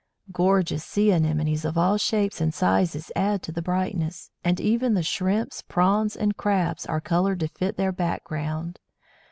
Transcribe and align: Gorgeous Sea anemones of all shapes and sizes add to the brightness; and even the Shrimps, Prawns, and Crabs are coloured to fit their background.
Gorgeous 0.31 0.83
Sea 0.83 1.11
anemones 1.13 1.63
of 1.63 1.77
all 1.77 1.95
shapes 1.99 2.41
and 2.41 2.51
sizes 2.51 3.11
add 3.15 3.43
to 3.43 3.51
the 3.51 3.61
brightness; 3.61 4.31
and 4.43 4.59
even 4.59 4.95
the 4.95 5.03
Shrimps, 5.03 5.61
Prawns, 5.61 6.15
and 6.15 6.35
Crabs 6.35 6.87
are 6.87 6.99
coloured 6.99 7.39
to 7.41 7.47
fit 7.47 7.77
their 7.77 7.91
background. 7.91 8.79